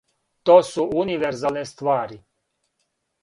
[0.49, 2.17] То су универзалне ствари.